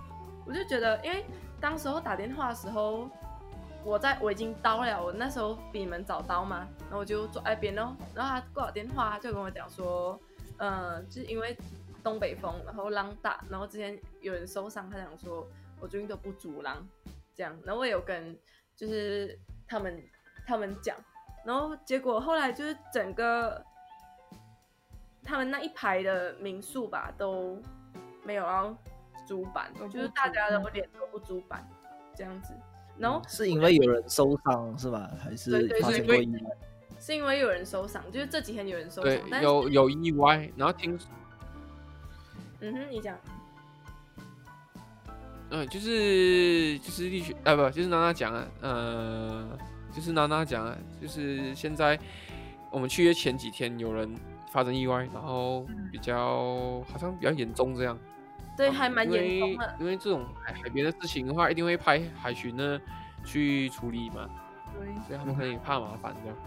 [0.45, 1.23] 我就觉得，因为
[1.59, 3.09] 当时候打电话的时候，
[3.85, 10.19] 我在我已经到了，我那时候比你们早到嘛，然后我就坐在边哦，然后他挂了电话就跟我讲说，
[10.57, 11.57] 呃，就是因为
[12.03, 15.47] 东北风，然后浪大，然后之前有人受伤，他想说
[15.79, 16.85] 我最近都不阻浪，
[17.33, 18.37] 这样，然后我也有跟
[18.75, 20.03] 就是他们
[20.45, 20.97] 他们讲，
[21.45, 23.63] 然后结果后来就是整个
[25.23, 27.57] 他们那一排的民宿吧都
[28.23, 28.75] 没有要
[29.25, 31.67] 租板就是大家的脸都不租板
[32.15, 32.53] 这样子，
[32.97, 35.09] 然后是因为有人受伤是吧？
[35.17, 36.57] 还是发是因为生过意外？
[36.99, 40.97] 是因为有人受伤，就是这几天有人受伤，有有意外，然后听，
[42.63, 43.17] 嗯哼，你讲，
[45.49, 49.59] 嗯，就是就是丽雪啊，不，就是娜娜讲啊，呃，
[49.91, 51.99] 就是娜娜讲啊，就是现在
[52.71, 54.09] 我们去约前几天有人
[54.53, 57.99] 发生意外，然后比较好像比较严重这样。
[58.55, 62.79] 对，啊还蛮严重的，因为这种海海边的事情的话，一定会派海巡呢
[63.25, 64.29] 去处理嘛，
[64.73, 66.37] 对，所以他们可能也怕麻烦这样。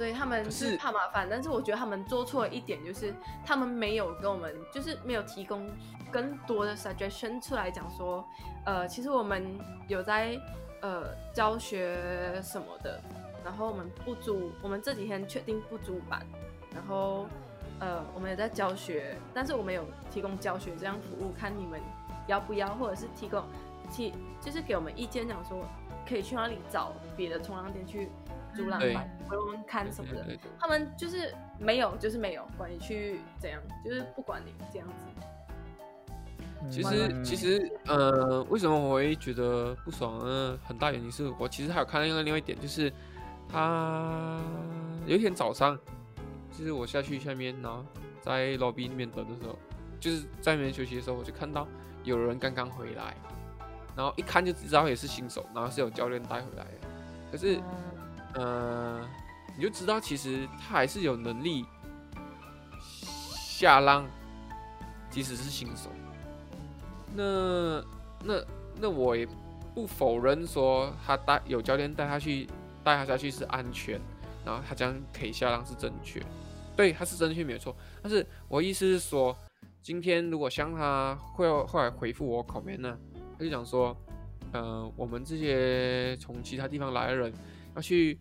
[0.00, 5.68] 对他们是是怕麻烦，但是我觉得他们做错了一点，就是他们没有跟我们，就是没有提供
[6.10, 8.26] 更多的 suggestion 出来讲说，
[8.64, 10.40] 呃，其实我们有在
[10.80, 12.98] 呃教学什么的，
[13.44, 16.26] 然后我们不租，我们这几天确定不租版，
[16.74, 17.26] 然后
[17.78, 21.78] 呃我们也在教学，但是我们有提供教学这样服务，看你们
[22.26, 23.44] 要不要，或者是提供
[23.92, 25.62] 提就是给我们意见，讲说
[26.08, 28.08] 可以去哪里找别的冲浪店去
[28.54, 30.26] 租浪对板，给我们看什么的。
[30.58, 34.94] 他们就是没有，就是没有，管你去怎样，就是不管你这样子。
[36.70, 40.58] 其实嗯其实呃，为什么我会觉得不爽呢？
[40.62, 42.92] 很大原因是我其实还有看到另外另外一点，就是
[43.48, 44.38] 他
[45.06, 45.78] 有一天早上，
[46.52, 47.82] 就是我下去下面，然后
[48.20, 49.58] 在 lobby 那边等的时候，
[49.98, 51.66] 就是在那边休息的时候，我就看到
[52.04, 53.16] 有人刚刚回来，
[53.96, 56.88] 然后一看就知道也是新手，然后是有教练带回来的。
[57.32, 57.58] 可是
[58.34, 59.00] 呃，
[59.56, 61.64] 你就知道其实他还是有能力
[62.80, 64.06] 下浪，
[65.10, 65.90] 即使是新手。
[67.14, 67.82] 那
[68.22, 68.44] 那
[68.80, 69.26] 那我也
[69.74, 72.46] 不否认说他带有教练带他去
[72.84, 74.00] 带他下去是安全，
[74.44, 76.22] 然后他这样可以下浪是正确，
[76.76, 77.74] 对，他是正确没有错。
[78.00, 79.36] 但是我意思是说，
[79.82, 82.96] 今天如果像他会后来回复我口面呢，
[83.36, 83.96] 他就讲说，
[84.52, 87.32] 呃，我们这些从其他地方来的人
[87.74, 88.18] 要去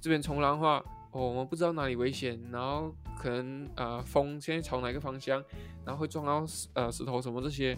[0.00, 5.42] 这边冲浪的话，哦，我们不知道哪里危险，然后可能呃风现在朝哪个方向，
[5.84, 7.76] 然后会撞到石呃石头什么这些，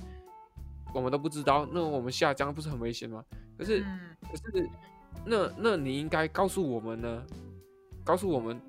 [0.95, 1.67] 我们都不知道。
[1.73, 3.25] 那我们下江不是很危险吗？
[3.57, 4.69] 可是、嗯可是
[5.25, 7.25] 那那你应该告诉我们呢，
[8.05, 8.61] 告诉我们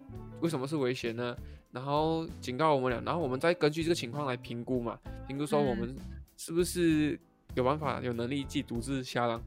[0.42, 1.36] 为什么是危险呢？
[1.72, 5.96] 然后警告我们俩，然后我们再根据这个情况来评估嘛，评估说我们
[6.38, 7.20] 是不是
[7.54, 9.42] 有办法有能力自己独自下浪。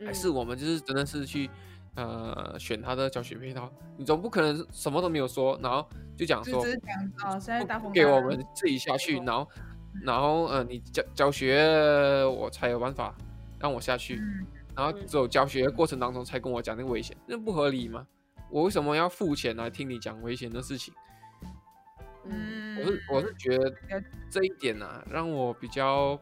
[0.00, 1.50] 还嗯是我们就是真的是去
[1.94, 9.48] 呃选他的教学配套，你总不可能什么都没有说，然后就讲说就只讲哦，现在大不风给我们自己下去，哦然后
[10.02, 13.14] 然后呃你教教学我才有办法
[13.60, 18.06] 让我下去，嗯然后嗯只有教学过程当中才跟我讲那个危险，那不合理吗？
[18.50, 20.94] 我为什么要付钱来听你讲危险的事情？
[22.24, 23.72] 嗯，嗯，我是我是觉得
[24.30, 26.18] 这一点啊，让我比较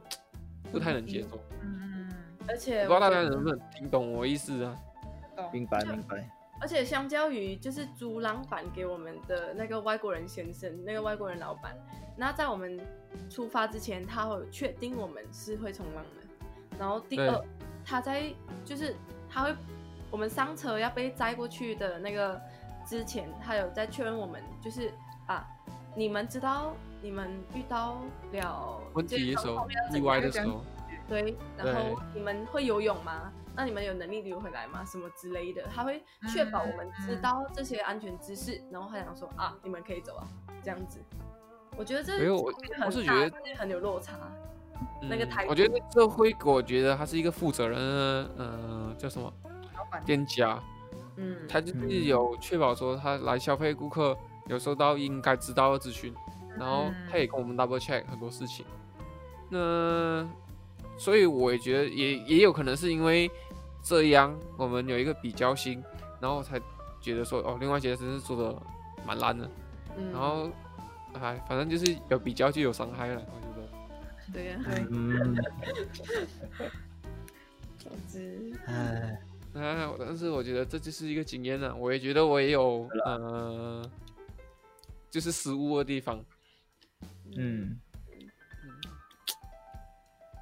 [0.73, 2.09] 不太能接受，不嗯，
[2.49, 4.77] 而且不知道大家能不能听懂我意思啊？
[5.43, 6.29] 懂明白明白。
[6.61, 11.75] 而且相较于就是租浪板给我们的那个外国人先生，那个外国人老板，
[12.17, 12.79] 那在我们
[13.31, 16.79] 出发之前，他会确定我们是会冲浪的。
[16.79, 17.45] 然后第二，
[17.83, 18.31] 他在
[18.63, 18.95] 就是
[19.27, 19.57] 他会
[20.11, 22.39] 我们上车要被载过去的那个
[22.85, 24.93] 之前，他有在确认我们就是
[25.29, 25.49] 啊，
[25.95, 30.63] 你们知道你们遇到了问题的时候意外样的时候，
[31.09, 33.33] 对，然后你们会游泳吗？
[33.57, 34.85] 那你们有能力游回来吗？
[34.85, 40.27] 什么之类的，他会确保我们知道这些安全知识，然后他想说啊，你们可以走啊，
[40.63, 41.01] 这样子。
[41.77, 42.53] 我觉得这没有我
[42.91, 44.19] 是觉得很有落差。
[45.03, 49.33] 那个态嗯我觉得这会给我觉得他是一个负责任嗯，呃，叫什么
[50.05, 50.59] 店家，
[51.17, 56.15] 嗯，他就是嗯有确保说他来消费顾客有收到应该知道的资讯，
[56.59, 58.65] 然后他也跟我们 double check 很多事情。
[59.51, 60.27] 那
[61.01, 63.31] 所以我也觉得也也有可能是因为
[63.83, 65.83] 这样我们有一个比较心，
[66.21, 66.61] 然后才
[67.01, 68.63] 觉得说哦，另外一些真是做的
[69.07, 69.51] 蛮烂的，
[69.97, 70.51] 嗯，然后
[71.15, 73.67] 哎，反正就是有比较就有伤害了，我觉得。
[74.31, 75.35] 对呀，对，嗯，
[77.79, 79.19] 总之，唉，
[79.55, 83.91] 啊，但是我觉得这就是一个经验呢，我也觉得我也有嗯呃，
[85.11, 86.23] 就是失误的地方。
[87.37, 87.81] 嗯，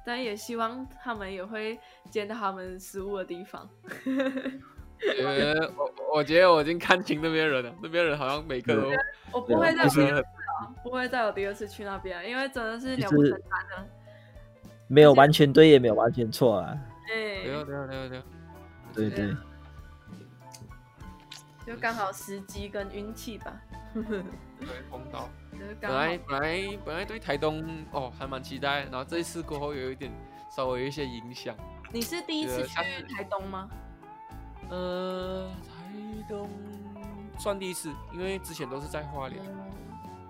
[0.09, 3.69] 但也希望他们也会见到他们失误的地方。
[3.85, 8.89] 呃，我我觉得我已经看清那边人了，那边人好像每个都
[9.31, 10.23] 我不会再有第二次了，
[10.81, 13.85] 不会再有第二次去那边，因为真的是两不就是生蛋啊。
[14.87, 16.75] 没有完全对，也没有完全错啊。
[17.05, 18.23] 哎、对啊对啊对啊对啊，
[18.95, 19.35] 对对，
[21.67, 23.61] 就刚好时机跟运气吧，
[23.93, 25.29] 对碰到。
[25.81, 30.11] 本来本来本来对台东哦还蛮期待，然后这一次过后有一点
[30.49, 31.55] 稍微有一些影响。
[31.91, 33.69] 你是第一次去台东吗？
[34.69, 36.49] 呃，台东
[37.37, 39.43] 算第一次，因为之前都是在花莲，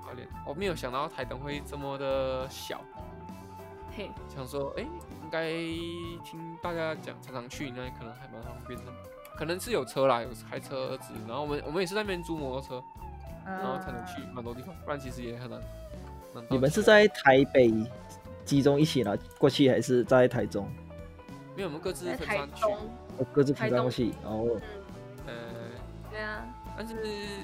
[0.02, 2.82] 花莲我没有想到台东会这么的小，
[3.96, 5.52] 嘿，想说哎应该
[6.24, 8.92] 听大家讲常常去，应该可能还蛮方便的。
[9.36, 12.84] 可能是有车啦，有开车子，然后我们我们也是在那边租摩托车，
[13.50, 15.62] 然后才能去蛮多地方，不然其实也很难。
[16.34, 17.74] 难你们是在台北
[18.46, 20.70] 集中一起了过去，还是在台中？
[21.56, 22.66] 没有我们各自分散去，
[23.34, 24.14] 各自分散过去。
[24.24, 24.48] 哦，
[25.28, 25.34] 呃，
[26.10, 26.46] 对啊，
[26.78, 26.96] 但是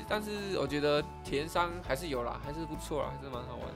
[0.07, 3.75] 但是我觉得体验上还是有啦，还是不错啦，还是蛮好玩的。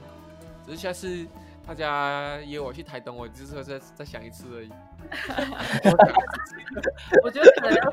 [0.64, 1.26] 只是下次
[1.66, 4.70] 大家约我去台东，我就是会再再想一次而已。
[7.22, 7.92] 我觉得可能要，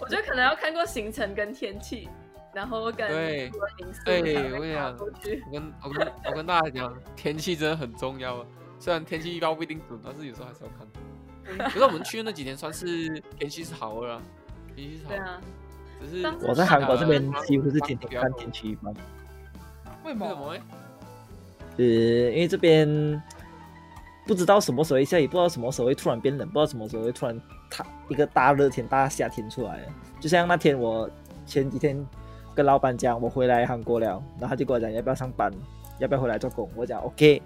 [0.00, 2.08] 我觉得可能要看过行程跟天气，
[2.54, 4.96] 然后跟对住的民宿对我跟你讲。
[4.96, 5.06] 我
[5.52, 8.46] 跟我跟我跟大家讲，天气真的很重要啊。
[8.78, 10.86] 虽然天气预报不一定准，但是有时候还是要看。
[11.70, 13.08] 可是我们去的那几天算是
[13.38, 14.22] 天气是好的啦，
[14.74, 15.40] 天气是好的，对啊，
[16.00, 18.92] 只是我在韩国这边呃几乎是天天看天气预报。
[20.04, 20.56] 为什么？
[21.76, 23.22] 呃，因为这边
[24.26, 29.88] 不知道什么时候会下雨，不知道什么时候会突然变冷，不知道什么时候会突然它一个大热天、大夏天出来了。
[30.20, 31.08] 就像那天我
[31.46, 32.06] 前几天
[32.54, 35.52] 跟老板讲我回来韩国了，然后他就跟我讲要不要上班，
[35.98, 36.68] 要不要回来做工。
[36.74, 37.40] 我讲 OK，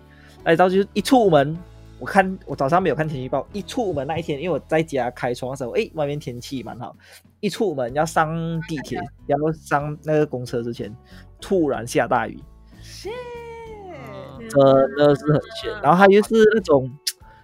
[0.45, 1.57] 来到就是一出门，
[1.99, 6.97] 我看我早上没有看天气预报，一出门那一天，因为我在家开窗的时候，诶，外面天气蛮好，
[7.41, 10.95] 一出门要上地铁， 要上那个公车之前，
[11.41, 12.39] 突然下大雨。
[12.81, 14.61] 谢，嗯真
[14.97, 15.73] 的是很悬。
[15.83, 16.91] 然后他又是那种，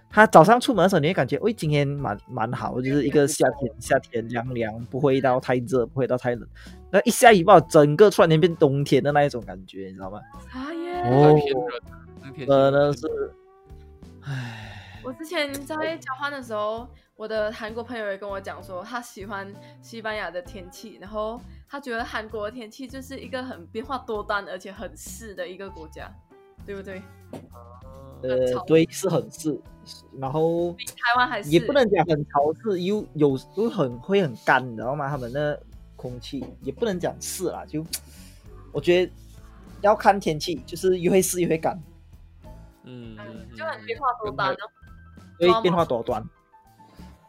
[0.09, 6.47] 他早上出门的时候，你会感觉，喂，今天蛮蛮好，就是一个夏天，夏天凉凉，不会到太热，不会到太冷。
[6.91, 10.19] 那一下雨，把整个突然间变冬天的那一种感觉，你知道吗？
[10.51, 11.03] 傻耶！
[12.45, 13.33] 真的是，
[14.23, 19.51] 唉，我之前在交换的时候，我的韩国朋友也跟我讲说，他喜欢
[19.81, 26.13] 西班牙的天气，然后他觉得韩国的天气就是一个很变化多端而且很湿的一个国家，
[26.65, 27.01] 对不对？
[28.23, 29.59] 呃，对，是很湿，
[30.19, 35.09] 然后比台湾还是也不能讲很潮湿，又有又很会很干，你知道吗？
[35.09, 35.59] 他们的
[36.01, 37.85] 空气也不能讲是啦，就
[38.71, 39.11] 我觉得
[39.81, 41.79] 要看天气，就是一会湿一会干。
[42.83, 43.15] 嗯，
[43.55, 44.57] 就很嗯变化多端哦。
[45.37, 46.27] 对，变化多端。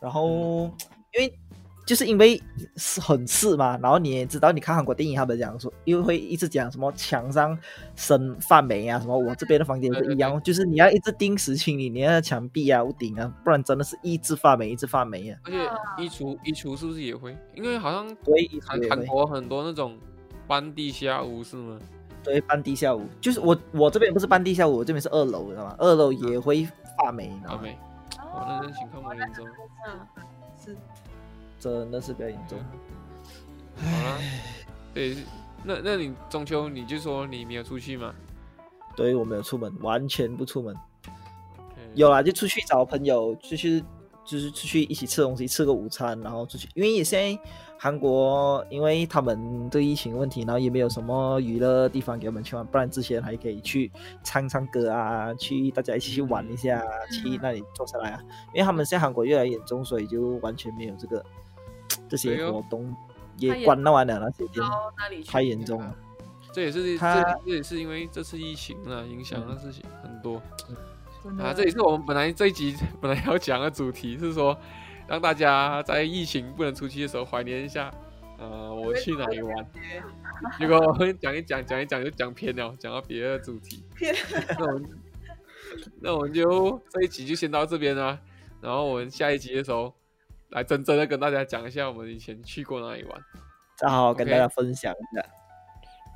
[0.01, 0.71] 然后，
[1.13, 1.39] 因为
[1.85, 2.41] 就是因为
[2.77, 7.59] 是很次嘛，然后你也知道，你看韩国电影，他们讲说又会一直讲什么墙上
[7.97, 15.39] 生发霉啊，什么我这边的房间也是一样，就是你要一直定时清理你的墙壁啊、屋顶啊，不然真的是一直发霉，一直发霉啊。
[15.45, 15.59] 而且
[16.03, 17.37] 衣橱衣橱是不是也会？
[17.55, 19.99] 因为好像对，韩对对韩国很多那种
[20.47, 21.79] 半地下屋是吗？
[22.23, 25.75] 对，半地下屋，就是我我这边不是半地下屋，我这边是二楼，知道吗？
[25.79, 27.59] 二楼也会发霉，你知道吗？
[27.59, 27.79] 阿美，
[28.33, 29.45] 哇，那那情况蛮严重。
[29.89, 29.99] 嗯，
[30.65, 30.77] 是
[31.71, 32.59] 真的是比较严重。
[33.77, 34.19] 好啦，
[34.93, 35.17] 对，
[35.63, 38.13] 那那你中秋你就说你没有出去吗？
[38.97, 40.77] 对我没有出门，完全不出门。
[41.95, 43.81] 有啦，就出去找朋友，出去
[44.25, 47.43] 就是出去一起吃东西，吃个午餐，然后出去，因为现在
[47.79, 53.91] 韩国，因为他们对疫情问题，然后也没有什么娱乐地方给我们去玩，不然之前还可以去
[54.23, 58.21] 唱唱歌啊，去大家一起去玩一下，去那里坐下来啊。
[58.55, 61.25] 因为他们现在韩国越来越严重，所以就完全没有这个
[62.13, 62.95] 这些活动，
[63.39, 65.97] 也关到完了那些店，到那里去太严重了。
[66.53, 70.37] 这也是这这也是因为这次疫情啊，影响的事情很多
[71.41, 71.55] 啊。
[71.57, 74.55] 这也是我们本来这一集 本来要讲的主题，是说
[75.09, 77.91] 让大家在疫情不能出去的时候怀念一下，
[78.39, 79.67] 呃，我去哪里玩。
[80.59, 83.83] 结果我们讲一讲讲一讲就讲偏了，讲到别的主题。
[84.59, 84.91] 那我们
[86.03, 88.19] 那我们就这一集就先到这边啦。
[88.61, 89.95] 然后我们下一集的时候，
[90.53, 93.21] 来真正的跟大家讲一下我们以前去过哪里玩。
[93.77, 95.25] 正好跟大家分享一下。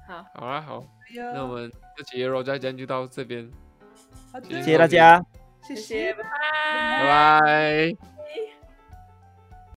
[0.06, 3.50] 好，好啦，好，哎那我们这期的 Roger 家就到这边，
[4.44, 5.20] 谢谢谢大家。
[5.62, 6.30] 谢谢谢，拜拜。
[7.00, 8.15] 拜拜。